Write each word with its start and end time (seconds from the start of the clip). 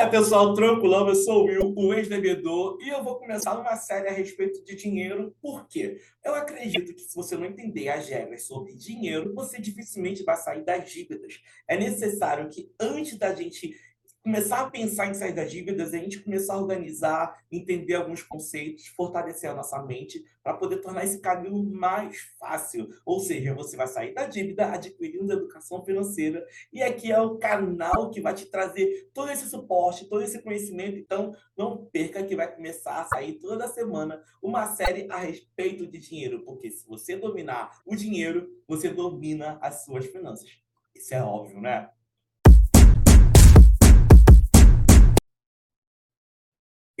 É, 0.00 0.06
pessoal, 0.06 0.54
tranquilão, 0.54 1.06
eu 1.06 1.14
sou 1.14 1.42
o 1.42 1.44
Will, 1.44 1.74
o 1.76 1.92
ex-devedor, 1.92 2.78
e 2.80 2.88
eu 2.88 3.04
vou 3.04 3.18
começar 3.18 3.54
uma 3.60 3.76
série 3.76 4.08
a 4.08 4.12
respeito 4.12 4.64
de 4.64 4.74
dinheiro. 4.74 5.36
Por 5.42 5.68
quê? 5.68 6.00
Eu 6.24 6.34
acredito 6.34 6.94
que 6.94 7.02
se 7.02 7.14
você 7.14 7.36
não 7.36 7.44
entender 7.44 7.90
as 7.90 8.08
regras 8.08 8.44
sobre 8.44 8.72
dinheiro, 8.72 9.34
você 9.34 9.60
dificilmente 9.60 10.24
vai 10.24 10.38
sair 10.38 10.64
das 10.64 10.90
dívidas. 10.90 11.42
É 11.68 11.76
necessário 11.76 12.48
que 12.48 12.72
antes 12.80 13.18
da 13.18 13.34
gente 13.34 13.76
começar 14.22 14.60
a 14.60 14.70
pensar 14.70 15.08
em 15.08 15.14
sair 15.14 15.32
das 15.32 15.50
dívidas, 15.50 15.94
a 15.94 15.98
gente 15.98 16.20
começar 16.20 16.54
a 16.54 16.58
organizar, 16.58 17.42
entender 17.50 17.94
alguns 17.94 18.22
conceitos, 18.22 18.86
fortalecer 18.88 19.50
a 19.50 19.54
nossa 19.54 19.82
mente 19.82 20.22
para 20.42 20.54
poder 20.54 20.78
tornar 20.78 21.04
esse 21.04 21.20
caminho 21.20 21.62
mais 21.62 22.18
fácil. 22.38 22.88
Ou 23.04 23.20
seja, 23.20 23.54
você 23.54 23.76
vai 23.76 23.86
sair 23.86 24.12
da 24.12 24.26
dívida 24.26 24.72
adquirindo 24.72 25.32
educação 25.32 25.84
financeira 25.84 26.46
e 26.72 26.82
aqui 26.82 27.10
é 27.10 27.20
o 27.20 27.38
canal 27.38 28.10
que 28.10 28.20
vai 28.20 28.34
te 28.34 28.46
trazer 28.46 29.10
todo 29.14 29.30
esse 29.30 29.48
suporte, 29.48 30.08
todo 30.08 30.22
esse 30.22 30.40
conhecimento. 30.42 30.98
Então, 30.98 31.34
não 31.56 31.86
perca 31.86 32.22
que 32.22 32.36
vai 32.36 32.54
começar 32.54 33.00
a 33.00 33.04
sair 33.04 33.34
toda 33.34 33.68
semana 33.68 34.22
uma 34.42 34.66
série 34.74 35.10
a 35.10 35.16
respeito 35.16 35.86
de 35.86 35.98
dinheiro, 35.98 36.44
porque 36.44 36.70
se 36.70 36.86
você 36.86 37.16
dominar 37.16 37.80
o 37.86 37.96
dinheiro, 37.96 38.48
você 38.68 38.90
domina 38.90 39.58
as 39.62 39.84
suas 39.84 40.06
finanças. 40.06 40.48
Isso 40.94 41.14
é 41.14 41.22
óbvio, 41.22 41.60
né? 41.60 41.88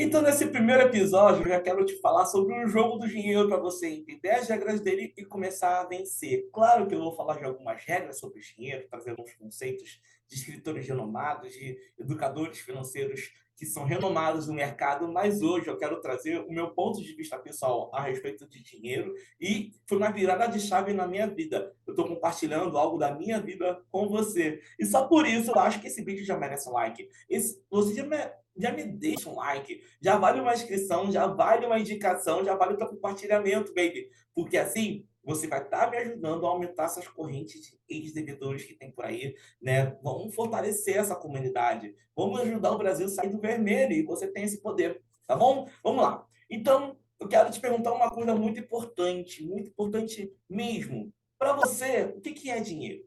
Então, 0.02 0.22
nesse 0.22 0.46
primeiro 0.46 0.84
episódio, 0.84 1.42
eu 1.42 1.48
já 1.50 1.60
quero 1.60 1.84
te 1.84 2.00
falar 2.00 2.24
sobre 2.24 2.54
o 2.54 2.66
jogo 2.66 2.96
do 2.96 3.06
dinheiro 3.06 3.46
para 3.46 3.58
você 3.58 3.86
entender 3.86 4.30
as 4.30 4.48
regras 4.48 4.80
dele 4.80 5.12
e 5.14 5.26
começar 5.26 5.78
a 5.78 5.84
vencer. 5.84 6.48
Claro 6.50 6.86
que 6.86 6.94
eu 6.94 7.00
vou 7.00 7.14
falar 7.14 7.36
de 7.36 7.44
algumas 7.44 7.84
regras 7.84 8.18
sobre 8.18 8.40
dinheiro, 8.40 8.88
trazendo 8.88 9.20
uns 9.20 9.34
conceitos 9.34 10.00
de 10.26 10.36
escritores 10.36 10.88
renomados, 10.88 11.52
de 11.52 11.76
educadores 11.98 12.60
financeiros 12.60 13.30
que 13.60 13.66
são 13.66 13.84
renomados 13.84 14.48
no 14.48 14.54
mercado, 14.54 15.06
mas 15.06 15.42
hoje 15.42 15.68
eu 15.68 15.76
quero 15.76 16.00
trazer 16.00 16.38
o 16.38 16.50
meu 16.50 16.70
ponto 16.70 17.02
de 17.02 17.12
vista 17.12 17.38
pessoal 17.38 17.90
a 17.92 18.00
respeito 18.00 18.48
de 18.48 18.62
dinheiro 18.62 19.12
e 19.38 19.70
foi 19.86 19.98
uma 19.98 20.10
virada 20.10 20.46
de 20.46 20.58
chave 20.58 20.94
na 20.94 21.06
minha 21.06 21.26
vida. 21.26 21.70
Eu 21.86 21.92
estou 21.92 22.08
compartilhando 22.08 22.78
algo 22.78 22.96
da 22.96 23.14
minha 23.14 23.38
vida 23.38 23.78
com 23.90 24.08
você. 24.08 24.62
E 24.78 24.86
só 24.86 25.06
por 25.06 25.26
isso 25.26 25.50
eu 25.50 25.58
acho 25.58 25.78
que 25.78 25.88
esse 25.88 26.02
vídeo 26.02 26.24
já 26.24 26.38
merece 26.38 26.70
um 26.70 26.72
like. 26.72 27.06
Esse, 27.28 27.62
você 27.70 27.96
já, 27.96 28.06
me, 28.06 28.16
já 28.56 28.72
me 28.72 28.82
deixa 28.82 29.28
um 29.28 29.36
like, 29.36 29.82
já 30.00 30.16
vale 30.16 30.40
uma 30.40 30.54
inscrição, 30.54 31.12
já 31.12 31.26
vale 31.26 31.66
uma 31.66 31.78
indicação, 31.78 32.42
já 32.42 32.56
vale 32.56 32.82
o 32.82 32.88
compartilhamento, 32.88 33.74
baby. 33.74 34.08
Porque 34.34 34.56
assim 34.56 35.04
você 35.22 35.46
vai 35.46 35.62
estar 35.62 35.84
tá 35.84 35.90
me 35.90 35.96
ajudando 35.98 36.46
a 36.46 36.50
aumentar 36.50 36.84
essas 36.84 37.06
correntes 37.08 37.60
de 37.62 37.78
ex-devedores 37.88 38.64
que 38.64 38.74
tem 38.74 38.90
por 38.90 39.04
aí, 39.04 39.34
né? 39.60 39.96
Vamos 40.02 40.34
fortalecer 40.34 40.96
essa 40.96 41.14
comunidade. 41.14 41.94
Vamos 42.16 42.40
ajudar 42.40 42.72
o 42.72 42.78
Brasil 42.78 43.06
a 43.06 43.10
sair 43.10 43.30
do 43.30 43.40
vermelho 43.40 43.92
e 43.92 44.02
você 44.02 44.26
tem 44.26 44.44
esse 44.44 44.60
poder, 44.60 45.02
tá 45.26 45.36
bom? 45.36 45.68
Vamos 45.82 46.02
lá. 46.02 46.26
Então, 46.48 46.96
eu 47.18 47.28
quero 47.28 47.50
te 47.50 47.60
perguntar 47.60 47.92
uma 47.92 48.10
coisa 48.10 48.34
muito 48.34 48.58
importante, 48.58 49.44
muito 49.44 49.68
importante 49.68 50.32
mesmo. 50.48 51.12
Para 51.38 51.52
você, 51.52 52.04
o 52.16 52.20
que, 52.20 52.32
que 52.32 52.50
é 52.50 52.60
dinheiro? 52.60 53.04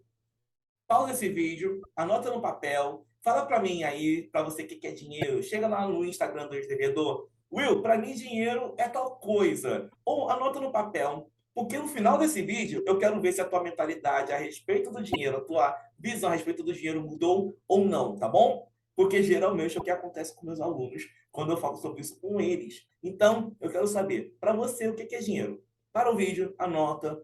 Pausa 0.88 1.14
esse 1.14 1.30
vídeo, 1.30 1.82
anota 1.96 2.30
no 2.30 2.42
papel, 2.42 3.08
fala 3.24 3.46
para 3.46 3.60
mim 3.60 3.84
aí, 3.84 4.24
para 4.30 4.44
você 4.44 4.64
o 4.64 4.68
que, 4.68 4.76
que 4.76 4.88
é 4.88 4.92
dinheiro. 4.92 5.42
Chega 5.42 5.68
lá 5.68 5.88
no 5.88 6.06
Instagram 6.06 6.48
do 6.48 6.56
ex-devedor. 6.56 7.28
Will, 7.52 7.82
para 7.82 7.98
mim 7.98 8.14
dinheiro 8.14 8.76
é 8.78 8.88
tal 8.88 9.18
coisa. 9.18 9.90
Ou 10.06 10.30
anota 10.30 10.60
no 10.60 10.72
papel 10.72 11.32
porque 11.54 11.78
no 11.78 11.88
final 11.88 12.18
desse 12.18 12.42
vídeo, 12.42 12.84
eu 12.86 12.98
quero 12.98 13.20
ver 13.22 13.32
se 13.32 13.42
a 13.42 13.46
tua 13.46 13.62
mentalidade 13.62 14.32
a 14.32 14.38
respeito 14.38 14.92
do 14.92 15.04
dinheiro, 15.04 15.38
a 15.38 15.42
tua 15.42 15.78
visão 16.00 16.30
a 16.30 16.34
respeito 16.34 16.64
do 16.64 16.74
dinheiro 16.74 17.02
mudou 17.02 17.58
ou 17.68 17.86
não, 17.86 18.18
tá 18.18 18.28
bom? 18.28 18.68
Porque 18.96 19.22
geralmente 19.22 19.78
é 19.78 19.80
o 19.80 19.84
que 19.84 19.92
acontece 19.92 20.36
com 20.36 20.46
meus 20.46 20.60
alunos 20.60 21.04
quando 21.32 21.52
eu 21.52 21.58
falo 21.58 21.78
sobre 21.78 22.02
isso 22.02 22.20
com 22.20 22.40
eles. 22.42 22.88
Então, 23.02 23.56
eu 23.60 23.70
quero 23.70 23.88
saber, 23.88 24.36
para 24.40 24.54
você, 24.54 24.88
o 24.88 24.96
que 24.96 25.14
é 25.14 25.20
dinheiro? 25.20 25.64
Para 25.92 26.12
o 26.12 26.16
vídeo, 26.16 26.56
anota, 26.58 27.22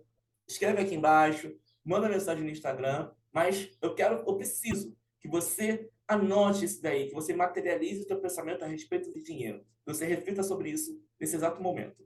escreve 0.47 0.81
aqui 0.81 0.95
embaixo, 0.95 1.55
manda 1.83 2.09
mensagem 2.09 2.43
no 2.43 2.49
Instagram, 2.49 3.11
mas 3.31 3.71
eu 3.81 3.95
quero, 3.95 4.23
eu 4.27 4.35
preciso 4.35 4.95
que 5.19 5.27
você 5.27 5.89
anote 6.07 6.65
isso 6.65 6.81
daí, 6.81 7.07
que 7.07 7.13
você 7.13 7.33
materialize 7.33 8.01
o 8.01 8.07
seu 8.07 8.19
pensamento 8.19 8.63
a 8.63 8.67
respeito 8.67 9.11
de 9.11 9.21
dinheiro. 9.21 9.59
Que 9.85 9.93
você 9.93 10.05
reflita 10.05 10.43
sobre 10.43 10.69
isso 10.69 10.99
nesse 11.19 11.35
exato 11.35 11.61
momento, 11.61 12.03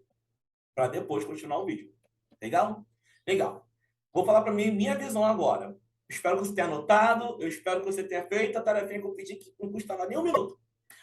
para 0.76 0.88
depois 0.88 1.24
continuar 1.24 1.59
o 1.59 1.66
vídeo. 1.66 1.93
Legal? 2.44 2.86
Legal. 3.26 3.66
Vou 4.14 4.26
falar 4.26 4.42
para 4.42 4.52
mim 4.52 4.70
minha 4.70 4.98
visão 4.98 5.24
agora. 5.24 5.78
Espero 6.09 6.38
que 6.38 6.46
você 6.46 6.54
tenha 6.54 6.68
anotado, 6.68 7.42
eu 7.42 7.48
espero 7.48 7.80
que 7.80 7.86
você 7.86 8.04
tenha 8.04 8.24
feito 8.28 8.58
a 8.58 8.62
tarefa 8.62 8.88
que 8.90 9.00
eu 9.00 9.16
pedi 9.16 9.36
que 9.38 9.56
não 9.58 9.72
custava 9.72 10.06
nem 10.06 10.18
um 10.18 10.24
minuto. 10.24 10.59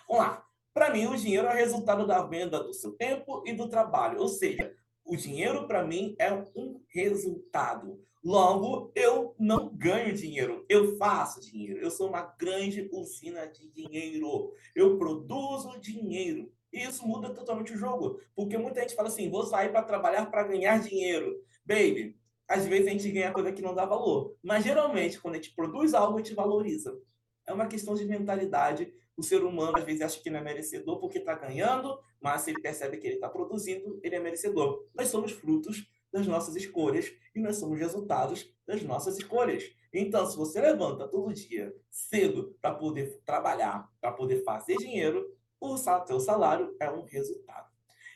Vamos 0.07 0.23
lá. 0.23 0.47
Para 0.75 0.91
mim, 0.91 1.07
o 1.07 1.17
dinheiro 1.17 1.49
é 1.49 1.55
resultado 1.55 2.07
da 2.07 2.23
venda 2.23 2.63
do 2.63 2.75
seu 2.75 2.93
tempo 2.93 3.43
e 3.47 3.55
do 3.55 3.69
trabalho. 3.69 4.21
Ou 4.21 4.29
seja, 4.29 4.77
o 5.03 5.17
dinheiro 5.17 5.67
para 5.67 5.83
mim 5.83 6.15
é 6.19 6.31
um 6.33 6.81
resultado. 6.89 8.05
Logo, 8.23 8.93
eu 8.95 9.35
não 9.39 9.75
ganho 9.75 10.15
dinheiro, 10.15 10.67
eu 10.69 10.99
faço 10.99 11.41
dinheiro. 11.41 11.81
Eu 11.81 11.91
sou 11.91 12.09
uma 12.09 12.23
grande 12.39 12.87
usina 12.93 13.47
de 13.47 13.67
dinheiro. 13.71 14.53
Eu 14.77 14.99
produzo 14.99 15.81
dinheiro. 15.81 16.53
E 16.73 16.83
isso 16.83 17.07
muda 17.07 17.31
totalmente 17.31 17.73
o 17.73 17.77
jogo. 17.77 18.21
Porque 18.35 18.57
muita 18.57 18.81
gente 18.81 18.95
fala 18.95 19.09
assim: 19.09 19.31
vou 19.31 19.45
sair 19.45 19.71
para 19.71 19.83
trabalhar 19.83 20.27
para 20.27 20.45
ganhar 20.45 20.81
dinheiro. 20.81 21.43
Baby, 21.65 22.17
às 22.49 22.67
vezes 22.67 22.89
a 22.89 22.91
gente 22.91 23.11
ganha 23.11 23.33
coisa 23.33 23.53
que 23.53 23.63
não 23.63 23.75
dá 23.75 23.85
valor. 23.85 24.37
Mas 24.43 24.65
geralmente, 24.65 25.21
quando 25.21 25.35
a 25.35 25.37
gente 25.37 25.55
produz 25.55 25.95
algo, 25.95 26.19
a 26.19 26.23
gente 26.23 26.35
valoriza. 26.35 26.99
É 27.47 27.53
uma 27.53 27.67
questão 27.67 27.95
de 27.95 28.05
mentalidade. 28.05 28.93
O 29.17 29.23
ser 29.23 29.43
humano 29.45 29.77
às 29.77 29.85
vezes 29.85 30.01
acha 30.01 30.21
que 30.21 30.31
não 30.31 30.39
é 30.39 30.43
merecedor 30.43 30.99
porque 30.99 31.19
está 31.19 31.35
ganhando, 31.35 31.99
mas 32.21 32.43
se 32.43 32.51
ele 32.51 32.61
percebe 32.61 32.97
que 32.97 33.07
ele 33.07 33.17
está 33.17 33.29
produzindo, 33.29 34.01
ele 34.03 34.17
é 34.17 34.21
merecedor. 34.21 34.87
Nós 34.95 35.09
somos 35.09 35.33
frutos 35.33 35.87
das 36.13 36.27
nossas 36.27 36.57
escolhas 36.57 37.13
e 37.35 37.41
nós 37.41 37.57
somos 37.57 37.79
resultados 37.79 38.53
das 38.67 38.83
nossas 38.83 39.19
escolhas. 39.19 39.65
Então, 39.93 40.25
se 40.27 40.37
você 40.37 40.61
levanta 40.61 41.09
todo 41.09 41.33
dia 41.33 41.75
cedo 41.91 42.57
para 42.61 42.75
poder 42.75 43.21
trabalhar, 43.25 43.91
para 44.01 44.13
poder 44.13 44.43
fazer 44.43 44.77
dinheiro, 44.77 45.27
o 45.61 45.77
seu 45.77 46.21
salário 46.21 46.75
é 46.81 46.91
um 46.91 47.05
resultado. 47.05 47.69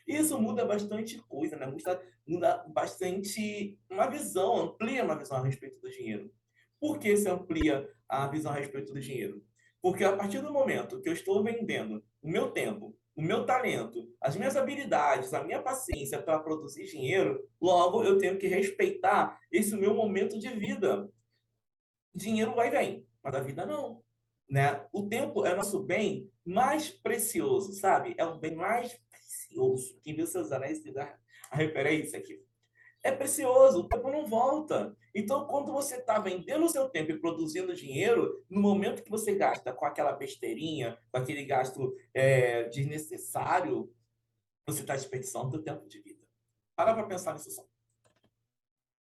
Isso 0.07 0.39
muda 0.39 0.65
bastante 0.65 1.17
coisa, 1.27 1.55
né? 1.55 1.65
Muda, 1.65 2.01
muda 2.27 2.65
bastante 2.67 3.79
uma 3.89 4.07
visão, 4.07 4.57
amplia 4.57 5.03
uma 5.03 5.17
visão 5.17 5.37
a 5.37 5.43
respeito 5.43 5.79
do 5.79 5.89
dinheiro. 5.89 6.31
Por 6.79 6.99
que 6.99 7.15
se 7.17 7.29
amplia 7.29 7.89
a 8.07 8.27
visão 8.27 8.51
a 8.51 8.55
respeito 8.55 8.93
do 8.93 8.99
dinheiro? 8.99 9.43
Porque 9.81 10.03
a 10.03 10.15
partir 10.15 10.41
do 10.41 10.51
momento 10.51 11.01
que 11.01 11.09
eu 11.09 11.13
estou 11.13 11.43
vendendo 11.43 12.03
o 12.21 12.29
meu 12.29 12.51
tempo, 12.51 12.97
o 13.15 13.21
meu 13.21 13.45
talento, 13.45 14.11
as 14.19 14.35
minhas 14.35 14.57
habilidades, 14.57 15.33
a 15.33 15.43
minha 15.43 15.61
paciência 15.61 16.21
para 16.21 16.39
produzir 16.39 16.85
dinheiro, 16.85 17.47
logo 17.61 18.03
eu 18.03 18.17
tenho 18.17 18.37
que 18.37 18.47
respeitar 18.47 19.39
esse 19.51 19.75
meu 19.75 19.93
momento 19.93 20.37
de 20.37 20.49
vida. 20.49 21.09
Dinheiro 22.13 22.53
vai 22.53 22.67
e 22.67 22.71
vem, 22.71 23.07
mas 23.23 23.35
a 23.35 23.39
vida 23.39 23.65
não. 23.65 24.03
Né? 24.49 24.85
O 24.93 25.07
tempo 25.07 25.45
é 25.45 25.55
nosso 25.55 25.83
bem 25.83 26.31
mais 26.45 26.89
precioso, 26.89 27.73
sabe? 27.73 28.15
É 28.17 28.25
o 28.25 28.37
bem 28.37 28.55
mais 28.55 28.93
precioso. 29.09 29.99
Quem 30.03 30.15
viu 30.15 30.27
seus 30.27 30.51
anéis 30.51 30.81
te 30.81 30.91
dá 30.91 31.17
a 31.49 31.55
referência 31.55 32.19
aqui. 32.19 32.43
É 33.03 33.11
precioso, 33.11 33.81
o 33.81 33.87
tempo 33.87 34.09
não 34.09 34.25
volta. 34.25 34.95
Então, 35.13 35.45
quando 35.45 35.71
você 35.71 35.97
está 35.97 36.17
vendendo 36.17 36.65
o 36.65 36.69
seu 36.69 36.89
tempo 36.89 37.11
e 37.11 37.19
produzindo 37.19 37.75
dinheiro, 37.75 38.43
no 38.49 38.59
momento 38.59 39.03
que 39.03 39.11
você 39.11 39.35
gasta 39.35 39.71
com 39.71 39.85
aquela 39.85 40.11
besteirinha, 40.13 40.97
com 41.11 41.19
aquele 41.19 41.45
gasto 41.45 41.95
é, 42.13 42.63
desnecessário, 42.63 43.93
você 44.65 44.81
está 44.81 44.95
desperdiçando 44.95 45.55
o 45.55 45.61
tempo 45.61 45.87
de 45.87 46.01
vida. 46.01 46.25
Para 46.75 46.95
para 46.95 47.05
pensar 47.05 47.33
nisso 47.33 47.51
só. 47.51 47.63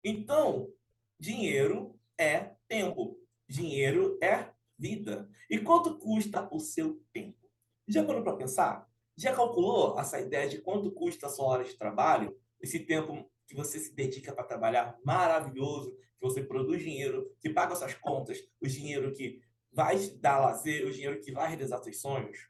Então, 0.03 0.73
dinheiro 1.19 1.95
é 2.17 2.55
tempo. 2.67 3.19
Dinheiro 3.47 4.17
é 4.21 4.52
vida. 4.83 5.29
E 5.49 5.57
quanto 5.59 5.97
custa 5.97 6.49
o 6.51 6.59
seu 6.59 7.01
tempo? 7.13 7.49
Já 7.87 8.03
parou 8.03 8.21
para 8.21 8.35
pensar? 8.35 8.85
Já 9.15 9.33
calculou 9.33 9.97
essa 9.97 10.19
ideia 10.19 10.49
de 10.49 10.57
quanto 10.59 10.91
custa 10.91 11.27
a 11.27 11.29
sua 11.29 11.45
hora 11.45 11.63
de 11.63 11.73
trabalho? 11.75 12.37
Esse 12.59 12.79
tempo 12.79 13.31
que 13.47 13.55
você 13.55 13.79
se 13.79 13.95
dedica 13.95 14.33
para 14.33 14.43
trabalhar 14.43 14.97
maravilhoso, 15.05 15.95
que 15.95 16.27
você 16.27 16.43
produz 16.43 16.83
dinheiro, 16.83 17.33
que 17.39 17.49
paga 17.49 17.75
suas 17.75 17.93
contas, 17.93 18.39
o 18.59 18.67
dinheiro 18.67 19.13
que 19.13 19.41
vai 19.71 19.97
te 19.97 20.17
dar 20.17 20.39
lazer, 20.39 20.85
o 20.85 20.91
dinheiro 20.91 21.21
que 21.21 21.31
vai 21.31 21.47
realizar 21.47 21.77
seus 21.81 22.01
sonhos? 22.01 22.49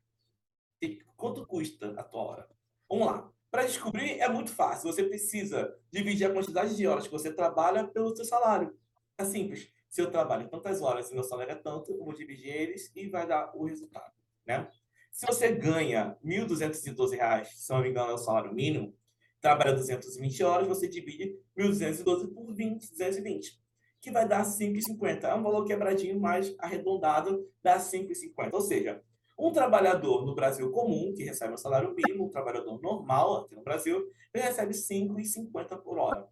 E 0.81 1.00
quanto 1.16 1.46
custa 1.46 1.94
a 2.00 2.04
tua 2.04 2.22
hora? 2.24 2.50
Vamos 2.90 3.06
lá. 3.06 3.31
Para 3.52 3.66
descobrir 3.66 4.19
é 4.19 4.28
muito 4.28 4.52
fácil. 4.52 4.92
Você 4.92 5.04
precisa 5.04 5.72
dividir 5.92 6.25
a 6.25 6.34
quantidade 6.34 6.75
de 6.75 6.88
horas 6.88 7.06
que 7.06 7.12
você 7.12 7.31
trabalha 7.31 7.88
pelo 7.88 8.16
seu 8.16 8.25
salário. 8.25 8.75
É 9.19 9.24
simples 9.24 9.73
se 9.94 10.01
eu 10.01 10.10
trabalho 10.10 10.50
tantas 10.50 10.81
horas 10.81 11.12
e 11.12 11.13
meu 11.13 11.24
salário 11.24 11.51
é 11.51 11.56
tanto, 11.56 11.92
eu 11.92 12.04
vou 12.04 12.16
dividir 12.16 12.48
eles 12.48 12.92
e 12.95 13.07
vai 13.10 13.28
dar 13.28 13.56
o 13.56 13.63
resultado, 13.63 14.12
né? 14.44 14.68
Se 15.12 15.24
você 15.28 15.51
ganha 15.51 16.18
R$ 16.25 16.45
1.212, 16.48 17.45
se 17.45 17.72
não 17.72 17.80
me 17.80 17.90
engano 17.90 18.10
é 18.10 18.13
o 18.16 18.18
salário 18.18 18.51
mínimo, 18.51 18.98
trabalha 19.40 19.72
220 19.72 20.44
horas, 20.44 20.68
você 20.68 20.88
divide 20.88 21.40
1.212 21.56 22.34
por 22.34 22.51
20, 22.56 22.90
220, 22.90 23.62
que 24.01 24.10
vai 24.10 24.28
dar 24.28 24.44
5,50. 24.44 25.25
É 25.25 25.36
um 25.36 25.44
valor 25.44 25.63
quebradinho, 25.63 26.19
mais 26.19 26.56
arredondado, 26.57 27.48
dá 27.62 27.78
5,50. 27.78 28.50
Ou 28.51 28.62
seja, 28.62 29.00
Um 29.38 29.51
trabalhador 29.51 30.25
no 30.25 30.34
Brasil 30.34 30.72
comum, 30.72 31.13
que 31.16 31.24
recebe 31.24 31.54
um 31.54 31.57
salário 31.57 31.94
mínimo, 31.94 32.25
um 32.25 32.30
trabalhador 32.30 32.81
normal 32.81 33.42
aqui 33.42 33.56
no 33.56 33.63
Brasil, 33.63 34.04
ele 34.34 34.44
recebe 34.44 34.74
5,50 34.74 35.78
por 35.78 36.00
hora. 36.00 36.28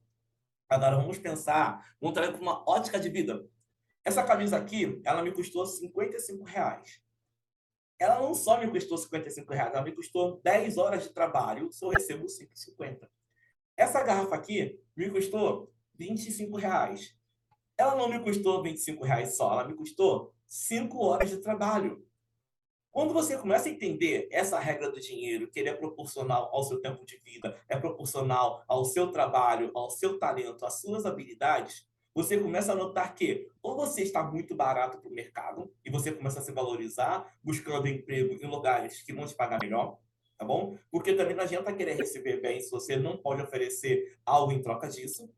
Agora 0.72 0.96
vamos 0.96 1.18
pensar, 1.18 1.86
vamos 2.00 2.14
trazer 2.14 2.32
para 2.32 2.42
uma 2.42 2.64
ótica 2.66 2.98
de 2.98 3.10
vida. 3.10 3.46
Essa 4.06 4.24
camisa 4.24 4.56
aqui, 4.56 5.02
ela 5.04 5.22
me 5.22 5.34
custou 5.34 5.66
55 5.66 6.46
reais. 6.46 7.02
Ela 8.00 8.22
não 8.22 8.34
só 8.34 8.58
me 8.58 8.72
custou 8.72 8.98
55 8.98 9.52
reais, 9.52 9.74
ela 9.74 9.84
me 9.84 9.92
custou 9.92 10.40
10 10.42 10.78
horas 10.78 11.04
de 11.04 11.10
trabalho 11.10 11.70
eu 11.82 11.90
recebo 11.90 12.26
5,50. 12.26 13.06
Essa 13.76 14.02
garrafa 14.02 14.34
aqui 14.34 14.82
me 14.96 15.10
custou 15.10 15.74
25 15.96 16.56
reais. 16.56 17.18
Ela 17.78 17.98
não 17.98 18.08
me 18.08 18.24
custou 18.24 18.64
25 18.64 19.04
reais 19.04 19.36
só, 19.36 19.52
ela 19.52 19.68
me 19.68 19.74
custou 19.74 20.34
5 20.48 20.98
horas 21.04 21.30
de 21.30 21.40
trabalho. 21.40 22.08
Quando 22.92 23.14
você 23.14 23.38
começa 23.38 23.70
a 23.70 23.72
entender 23.72 24.28
essa 24.30 24.60
regra 24.60 24.92
do 24.92 25.00
dinheiro, 25.00 25.50
que 25.50 25.60
ele 25.60 25.70
é 25.70 25.74
proporcional 25.74 26.50
ao 26.54 26.64
seu 26.64 26.82
tempo 26.82 27.06
de 27.06 27.18
vida, 27.20 27.58
é 27.70 27.78
proporcional 27.78 28.66
ao 28.68 28.84
seu 28.84 29.12
trabalho, 29.12 29.72
ao 29.74 29.90
seu 29.90 30.20
talento, 30.20 30.66
às 30.66 30.82
suas 30.82 31.06
habilidades, 31.06 31.88
você 32.14 32.38
começa 32.38 32.74
a 32.74 32.76
notar 32.76 33.16
que 33.16 33.50
ou 33.64 33.78
você 33.78 34.02
está 34.02 34.22
muito 34.22 34.54
barato 34.54 34.98
para 34.98 35.10
o 35.10 35.14
mercado 35.14 35.74
e 35.86 35.90
você 35.90 36.12
começa 36.12 36.40
a 36.40 36.42
se 36.42 36.52
valorizar, 36.52 37.34
buscando 37.42 37.88
emprego 37.88 38.34
em 38.34 38.48
lugares 38.48 39.02
que 39.02 39.14
vão 39.14 39.26
te 39.26 39.34
pagar 39.34 39.60
melhor, 39.62 39.98
tá 40.38 40.44
bom? 40.44 40.78
Porque 40.92 41.14
também 41.14 41.34
não 41.34 41.46
adianta 41.46 41.72
querer 41.72 41.96
receber 41.96 42.42
bem 42.42 42.60
se 42.60 42.70
você 42.70 42.98
não 42.98 43.16
pode 43.16 43.42
oferecer 43.42 44.18
algo 44.26 44.52
em 44.52 44.62
troca 44.62 44.90
disso. 44.90 45.34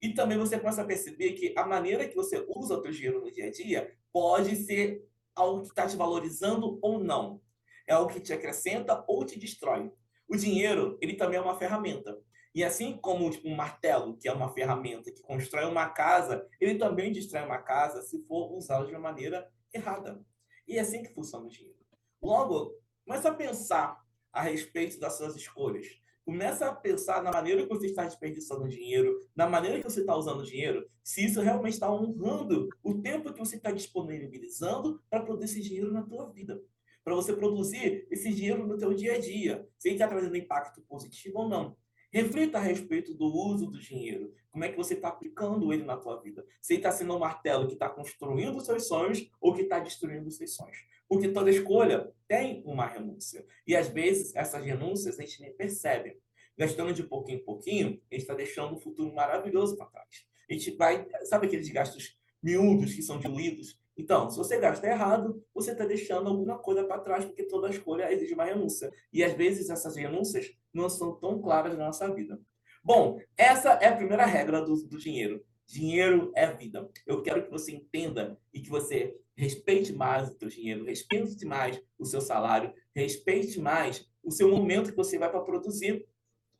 E 0.00 0.14
também 0.14 0.38
você 0.38 0.56
começa 0.56 0.82
a 0.82 0.84
perceber 0.84 1.32
que 1.32 1.52
a 1.56 1.66
maneira 1.66 2.06
que 2.06 2.14
você 2.14 2.44
usa 2.48 2.78
o 2.78 2.82
seu 2.82 2.92
dinheiro 2.92 3.20
no 3.20 3.30
dia 3.30 3.46
a 3.46 3.50
dia 3.50 3.92
pode 4.12 4.54
ser 4.54 5.08
algo 5.34 5.62
que 5.62 5.68
está 5.68 5.86
te 5.86 5.96
valorizando 5.96 6.78
ou 6.82 7.02
não. 7.02 7.40
É 7.86 7.94
algo 7.94 8.12
que 8.12 8.20
te 8.20 8.32
acrescenta 8.32 9.04
ou 9.06 9.24
te 9.24 9.38
destrói. 9.38 9.92
O 10.28 10.36
dinheiro, 10.36 10.98
ele 11.00 11.14
também 11.14 11.38
é 11.38 11.42
uma 11.42 11.58
ferramenta. 11.58 12.18
E 12.54 12.62
assim 12.62 12.96
como 12.98 13.30
tipo, 13.30 13.48
um 13.48 13.54
martelo, 13.54 14.16
que 14.18 14.28
é 14.28 14.32
uma 14.32 14.52
ferramenta 14.52 15.10
que 15.10 15.22
constrói 15.22 15.64
uma 15.64 15.88
casa, 15.88 16.46
ele 16.60 16.78
também 16.78 17.12
destrói 17.12 17.44
uma 17.44 17.58
casa 17.58 18.02
se 18.02 18.22
for 18.26 18.52
usado 18.52 18.86
de 18.86 18.92
uma 18.92 19.00
maneira 19.00 19.50
errada. 19.72 20.22
E 20.68 20.76
é 20.76 20.80
assim 20.80 21.02
que 21.02 21.14
funciona 21.14 21.46
o 21.46 21.48
dinheiro. 21.48 21.78
Logo, 22.22 22.78
começa 23.04 23.30
a 23.30 23.34
pensar 23.34 24.00
a 24.32 24.42
respeito 24.42 25.00
das 25.00 25.16
suas 25.16 25.34
escolhas. 25.34 25.86
Começa 26.24 26.66
a 26.66 26.74
pensar 26.74 27.22
na 27.22 27.32
maneira 27.32 27.62
que 27.62 27.68
você 27.68 27.86
está 27.86 28.04
desperdiçando 28.04 28.68
dinheiro, 28.68 29.26
na 29.34 29.48
maneira 29.48 29.78
que 29.78 29.84
você 29.84 30.00
está 30.00 30.14
usando 30.16 30.44
dinheiro, 30.44 30.88
se 31.02 31.24
isso 31.24 31.40
realmente 31.40 31.74
está 31.74 31.92
honrando 31.92 32.68
o 32.82 32.94
tempo 32.94 33.32
que 33.32 33.40
você 33.40 33.56
está 33.56 33.72
disponibilizando 33.72 35.02
para 35.10 35.22
produzir 35.24 35.46
esse 35.46 35.60
dinheiro 35.60 35.92
na 35.92 36.02
tua 36.02 36.30
vida. 36.30 36.62
Para 37.02 37.16
você 37.16 37.32
produzir 37.32 38.06
esse 38.08 38.32
dinheiro 38.32 38.64
no 38.64 38.78
teu 38.78 38.94
dia 38.94 39.14
a 39.14 39.18
dia. 39.18 39.68
Se 39.76 39.88
ele 39.88 39.96
está 39.96 40.06
trazendo 40.06 40.36
impacto 40.36 40.80
positivo 40.82 41.40
ou 41.40 41.48
não. 41.48 41.76
Reflita 42.12 42.58
a 42.58 42.60
respeito 42.60 43.14
do 43.14 43.24
uso 43.24 43.66
do 43.66 43.78
dinheiro. 43.78 44.34
Como 44.50 44.62
é 44.64 44.68
que 44.68 44.76
você 44.76 44.92
está 44.92 45.08
aplicando 45.08 45.72
ele 45.72 45.82
na 45.82 45.96
tua 45.96 46.20
vida? 46.20 46.44
Se 46.60 46.74
está 46.74 46.90
sendo 46.90 47.16
um 47.16 47.18
martelo 47.18 47.66
que 47.66 47.72
está 47.72 47.88
construindo 47.88 48.58
os 48.58 48.66
seus 48.66 48.86
sonhos 48.86 49.30
ou 49.40 49.54
que 49.54 49.62
está 49.62 49.78
destruindo 49.78 50.28
os 50.28 50.36
seus 50.36 50.54
sonhos. 50.54 50.76
Porque 51.08 51.28
toda 51.28 51.50
escolha 51.50 52.12
tem 52.28 52.62
uma 52.66 52.86
renúncia. 52.86 53.46
E 53.66 53.74
às 53.74 53.88
vezes 53.88 54.36
essas 54.36 54.62
renúncias 54.62 55.18
a 55.18 55.22
gente 55.22 55.40
nem 55.40 55.54
percebe. 55.54 56.18
Gastando 56.56 56.92
de 56.92 57.02
pouquinho 57.02 57.38
em 57.38 57.44
pouquinho, 57.44 57.88
a 58.10 58.14
gente 58.14 58.22
está 58.22 58.34
deixando 58.34 58.74
um 58.74 58.78
futuro 58.78 59.10
maravilhoso 59.14 59.74
para 59.74 59.86
trás. 59.86 60.26
A 60.50 60.52
gente 60.52 60.70
vai, 60.72 61.08
sabe 61.24 61.46
aqueles 61.46 61.70
gastos 61.70 62.18
miúdos 62.42 62.94
que 62.94 63.00
são 63.00 63.18
diluídos? 63.18 63.80
Então, 63.96 64.28
se 64.28 64.36
você 64.36 64.58
gasta 64.58 64.86
errado, 64.86 65.42
você 65.54 65.72
está 65.72 65.86
deixando 65.86 66.28
alguma 66.28 66.58
coisa 66.58 66.84
para 66.84 67.00
trás, 67.00 67.24
porque 67.24 67.44
toda 67.44 67.70
escolha 67.70 68.12
exige 68.12 68.34
uma 68.34 68.44
renúncia. 68.44 68.92
E 69.10 69.24
às 69.24 69.32
vezes 69.32 69.70
essas 69.70 69.96
renúncias 69.96 70.54
não 70.72 70.88
são 70.88 71.14
tão 71.16 71.40
claras 71.40 71.76
na 71.76 71.86
nossa 71.86 72.12
vida. 72.12 72.40
Bom, 72.82 73.18
essa 73.36 73.70
é 73.74 73.88
a 73.88 73.96
primeira 73.96 74.26
regra 74.26 74.60
do, 74.60 74.74
do 74.86 74.98
dinheiro. 74.98 75.44
Dinheiro 75.66 76.32
é 76.34 76.52
vida. 76.52 76.90
Eu 77.06 77.22
quero 77.22 77.44
que 77.44 77.50
você 77.50 77.72
entenda 77.72 78.38
e 78.52 78.60
que 78.60 78.68
você 78.68 79.16
respeite 79.36 79.92
mais 79.92 80.28
o 80.28 80.38
seu 80.38 80.48
dinheiro, 80.48 80.84
respeite 80.84 81.44
mais 81.46 81.80
o 81.98 82.04
seu 82.04 82.20
salário, 82.20 82.72
respeite 82.94 83.60
mais 83.60 84.06
o 84.22 84.30
seu 84.30 84.50
momento 84.50 84.90
que 84.90 84.96
você 84.96 85.18
vai 85.18 85.30
para 85.30 85.40
produzir, 85.40 86.06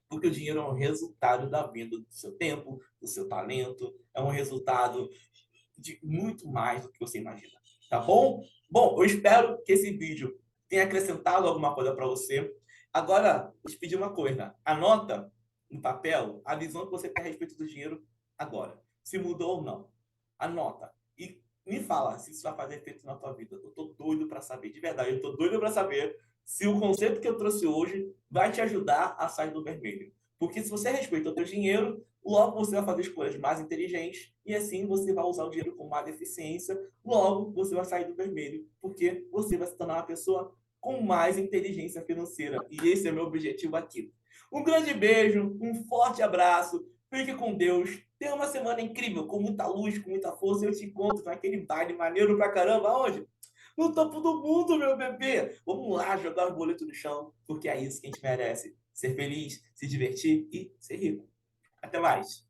porque 0.09 0.27
o 0.27 0.31
dinheiro 0.31 0.61
é 0.61 0.65
um 0.65 0.75
resultado 0.75 1.49
da 1.49 1.67
venda 1.67 1.99
do 1.99 2.07
seu 2.09 2.33
tempo, 2.33 2.81
do 3.01 3.07
seu 3.07 3.29
talento, 3.29 3.95
é 4.15 4.21
um 4.21 4.31
resultado 4.31 5.11
de 5.79 5.99
muito 6.03 6.49
mais 6.49 6.83
do 6.83 6.91
que 6.91 6.99
você 6.99 7.19
imagina. 7.19 7.53
Tá 7.89 8.01
bom? 8.01 8.43
Bom, 8.71 8.97
eu 8.99 9.05
espero 9.05 9.63
que 9.65 9.73
esse 9.73 9.91
vídeo 9.91 10.39
tenha 10.69 10.85
acrescentado 10.85 11.47
alguma 11.47 11.75
coisa 11.75 11.95
para 11.95 12.07
você. 12.07 12.51
Agora, 12.93 13.55
eu 13.65 13.71
te 13.71 13.79
pedir 13.79 13.97
uma 13.97 14.13
coisa. 14.13 14.55
Anota 14.65 15.33
no 15.71 15.81
papel 15.81 16.43
a 16.45 16.55
visão 16.55 16.85
que 16.85 16.91
você 16.91 17.09
tem 17.09 17.25
a 17.25 17.27
respeito 17.27 17.57
do 17.57 17.67
dinheiro 17.67 18.05
agora. 18.37 18.79
Se 19.03 19.19
mudou 19.19 19.57
ou 19.57 19.63
não. 19.63 19.91
Anota. 20.39 20.93
E 21.17 21.41
me 21.65 21.81
fala 21.81 22.19
se 22.19 22.33
isso 22.33 22.43
vai 22.43 22.55
fazer 22.55 22.77
efeito 22.77 23.07
na 23.07 23.17
tua 23.17 23.33
vida. 23.33 23.57
Eu 23.57 23.71
tô 23.71 23.95
doido 23.99 24.29
para 24.29 24.43
saber, 24.43 24.71
de 24.71 24.79
verdade, 24.79 25.11
eu 25.11 25.23
tô 25.23 25.33
doido 25.33 25.59
para 25.59 25.71
saber 25.71 26.19
se 26.45 26.67
o 26.67 26.79
conceito 26.79 27.21
que 27.21 27.29
eu 27.29 27.37
trouxe 27.37 27.67
hoje 27.67 28.15
vai 28.31 28.53
te 28.53 28.61
ajudar 28.61 29.17
a 29.19 29.27
sair 29.27 29.53
do 29.53 29.65
vermelho. 29.65 30.13
Porque 30.39 30.61
se 30.61 30.69
você 30.69 30.91
respeita 30.91 31.31
o 31.31 31.35
teu 31.35 31.45
dinheiro, 31.45 32.05
logo 32.23 32.59
você 32.59 32.73
vai 32.73 32.85
fazer 32.85 33.03
escolhas 33.03 33.39
mais 33.39 33.61
inteligentes 33.61 34.33
e 34.45 34.55
assim 34.55 34.87
você 34.87 35.15
vai 35.15 35.25
usar 35.25 35.45
o 35.45 35.51
dinheiro 35.51 35.77
com 35.77 35.89
mais 35.89 36.09
eficiência, 36.09 36.79
logo 37.05 37.53
você 37.53 37.75
vai 37.75 37.85
sair 37.85 38.07
do 38.07 38.15
vermelho, 38.15 38.69
porque 38.81 39.27
você 39.31 39.57
vai 39.57 39.69
se 39.69 39.77
tornar 39.77 39.95
uma 39.95 40.03
pessoa 40.03 40.55
com 40.83 41.01
mais 41.01 41.39
inteligência 41.39 42.03
financeira. 42.03 42.59
E 42.69 42.87
esse 42.91 43.09
é 43.09 43.13
meu 43.13 43.25
objetivo 43.25 43.77
aqui. 43.77 44.13
Um 44.53 44.63
grande 44.63 44.93
beijo, 44.93 45.57
um 45.63 45.87
forte 45.87 46.21
abraço, 46.21 46.87
fique 47.11 47.33
com 47.35 47.55
Deus 47.55 48.03
Tenha 48.23 48.37
uma 48.37 48.47
semana 48.47 48.81
incrível, 48.81 49.27
com 49.27 49.41
muita 49.41 49.67
luz, 49.67 49.99
com 49.99 50.11
muita 50.11 50.31
força. 50.31 50.65
Eu 50.65 50.71
te 50.71 50.85
encontro 50.85 51.25
naquele 51.25 51.67
baile 51.67 51.93
maneiro 51.93 52.37
pra 52.37 52.53
caramba. 52.53 52.97
Onde? 52.97 53.27
No 53.77 53.93
topo 53.93 54.21
do 54.21 54.41
mundo, 54.41 54.79
meu 54.79 54.97
bebê. 54.97 55.59
Vamos 55.67 55.97
lá 55.97 56.17
jogar 56.17 56.47
os 56.47 56.55
boletos 56.55 56.87
no 56.87 56.95
chão, 56.95 57.35
porque 57.49 57.69
é 57.69 57.81
isso 57.81 58.01
que 58.01 58.07
a 58.07 58.11
gente 58.11 58.23
merece. 58.23 58.77
Ser 58.95 59.17
feliz, 59.17 59.61
se 59.75 59.89
divertir 59.89 60.47
e 60.53 60.73
ser 60.79 60.99
rico. 60.99 61.29
Até 61.83 61.99
mais. 61.99 62.47